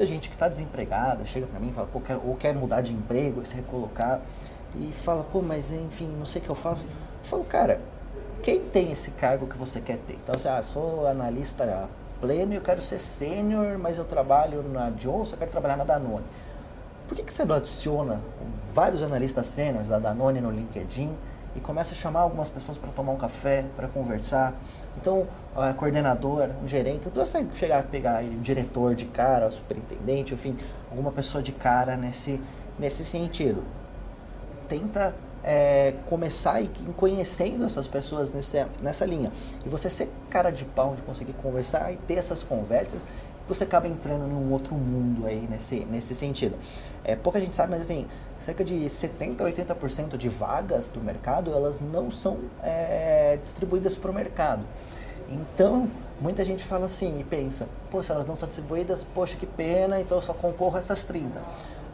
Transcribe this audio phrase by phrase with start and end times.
[0.00, 2.82] Muita gente que está desempregada chega para mim e fala, pô, quero, ou quer mudar
[2.82, 4.20] de emprego, se recolocar,
[4.76, 6.84] e fala, pô, mas enfim, não sei o que eu faço.
[6.84, 7.80] Eu falo, cara,
[8.40, 10.14] quem tem esse cargo que você quer ter?
[10.14, 11.90] Então, assim, ah, sou analista
[12.20, 15.82] pleno e eu quero ser sênior, mas eu trabalho na Johnson, eu quero trabalhar na
[15.82, 16.24] Danone.
[17.08, 18.20] Por que, que você não adiciona
[18.72, 21.12] vários analistas sêniores da Danone no LinkedIn
[21.54, 24.54] e começa a chamar algumas pessoas para tomar um café, para conversar?
[24.96, 25.26] Então,
[25.56, 30.34] a coordenador, um gerente, não precisa chegar a pegar o diretor de cara, o superintendente,
[30.34, 30.56] enfim,
[30.90, 32.40] alguma pessoa de cara nesse,
[32.78, 33.62] nesse sentido.
[34.68, 38.32] Tenta é, começar e conhecendo essas pessoas
[38.80, 39.32] nessa linha.
[39.64, 43.04] E você ser cara de pau de conseguir conversar e ter essas conversas,
[43.48, 46.56] você acaba entrando num outro mundo aí nesse, nesse sentido.
[47.04, 48.06] É, pouca gente sabe, mas assim,
[48.38, 54.10] cerca de 70 a 80% de vagas do mercado, elas não são é, distribuídas para
[54.10, 54.64] o mercado.
[55.30, 55.90] Então,
[56.20, 60.18] muita gente fala assim e pensa, poxa, elas não são distribuídas, poxa, que pena, então
[60.18, 61.42] eu só concorro a essas 30.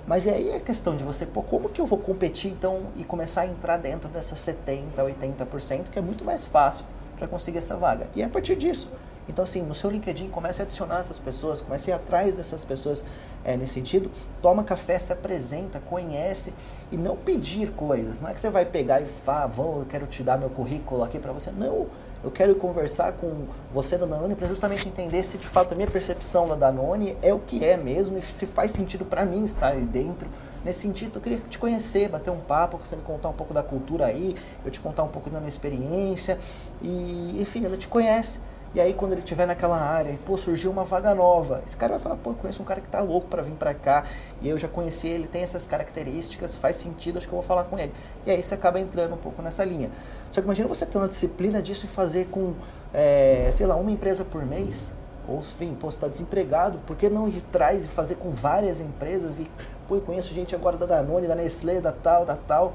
[0.07, 3.43] Mas aí é questão de você, pô, como que eu vou competir então e começar
[3.43, 6.85] a entrar dentro dessas 70, 80%, que é muito mais fácil
[7.17, 8.09] para conseguir essa vaga.
[8.15, 8.89] E é a partir disso.
[9.29, 12.65] Então, assim, no seu LinkedIn, comece a adicionar essas pessoas, comece a ir atrás dessas
[12.65, 13.05] pessoas
[13.45, 14.11] é, nesse sentido.
[14.43, 16.53] Toma café, se apresenta, conhece
[16.91, 18.21] e não pedir coisas.
[18.21, 21.03] Não é que você vai pegar e falar, vou, eu quero te dar meu currículo
[21.03, 21.51] aqui para você.
[21.51, 21.87] Não
[22.25, 25.91] eu quero conversar com você da Danone para justamente entender se de fato a minha
[25.91, 29.73] percepção da Danone é o que é mesmo e se faz sentido para mim estar
[29.73, 30.27] aí dentro.
[30.65, 33.63] Nesse sentido, eu queria te conhecer, bater um papo, você me contar um pouco da
[33.63, 36.39] cultura aí, eu te contar um pouco da minha experiência
[36.81, 38.41] e, enfim, ela te conhece.
[38.75, 41.63] E aí quando ele estiver naquela área, pô, surgiu uma vaga nova.
[41.65, 44.05] Esse cara vai falar, pô, conheço um cara que tá louco para vir para cá,
[44.43, 47.65] e eu já conheci ele, tem essas características, faz sentido, acho que eu vou falar
[47.65, 47.93] com ele.
[48.27, 49.91] E aí você acaba entrando um pouco nessa linha.
[50.33, 52.55] Só que imagina você ter uma disciplina disso e fazer com,
[52.93, 54.93] é, sei lá, uma empresa por mês,
[55.29, 58.81] ou enfim, pô, você está desempregado, por que não ir atrás e fazer com várias
[58.81, 59.49] empresas e,
[59.87, 62.75] pô, eu conheço gente agora da Danone, da Nestlé, da tal, da tal,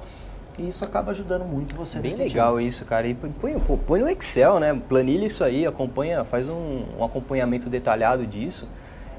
[0.58, 2.68] e isso acaba ajudando muito você Bem legal sentido.
[2.68, 3.08] isso, cara.
[3.08, 4.80] E põe, põe, no Excel, né?
[4.88, 8.68] Planilha isso aí, acompanha, faz um, um acompanhamento detalhado disso.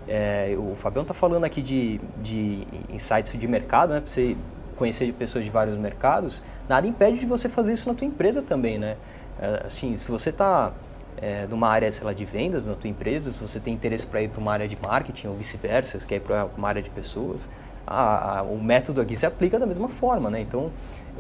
[0.08, 4.00] É, o Fabião está falando aqui de, de insights de mercado, né?
[4.00, 4.36] Para você
[4.76, 6.42] conhecer pessoas de vários mercados.
[6.68, 8.96] Nada impede de você fazer isso na tua empresa também, né?
[9.40, 10.72] É, assim, se você está
[11.16, 14.22] é, numa área, sei lá, de vendas na tua empresa, se você tem interesse para
[14.22, 16.90] ir para uma área de marketing ou vice-versa, se quer ir para uma área de
[16.90, 17.48] pessoas,
[17.86, 20.40] a, a, o método aqui se aplica da mesma forma, né?
[20.40, 20.70] Então,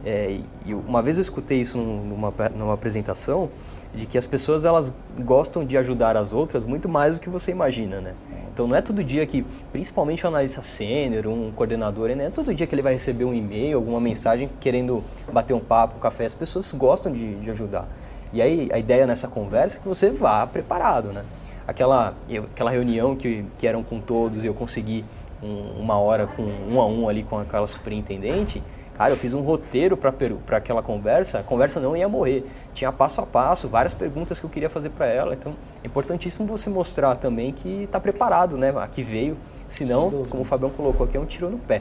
[0.04, 0.38] é,
[0.86, 3.50] uma vez eu escutei isso numa, numa apresentação,
[3.94, 7.50] de que as pessoas elas gostam de ajudar as outras muito mais do que você
[7.50, 8.14] imagina, né?
[8.52, 12.54] Então não é todo dia que, principalmente um analista sênior, um coordenador, não é todo
[12.54, 16.26] dia que ele vai receber um e-mail, alguma mensagem querendo bater um papo, um café.
[16.26, 17.88] As pessoas gostam de, de ajudar.
[18.32, 21.24] E aí a ideia nessa conversa é que você vá preparado, né?
[21.66, 22.14] Aquela,
[22.52, 25.04] aquela reunião que, que eram com todos e eu consegui
[25.42, 28.62] um, uma hora com um a um ali com aquela superintendente,
[29.00, 32.44] Cara, eu fiz um roteiro para aquela conversa, a conversa não ia morrer.
[32.74, 35.32] Tinha passo a passo, várias perguntas que eu queria fazer para ela.
[35.32, 38.68] Então, é importantíssimo você mostrar também que está preparado, né?
[38.76, 39.38] Aqui veio.
[39.70, 41.80] Senão, como o Fabião colocou aqui, é um tiro no pé.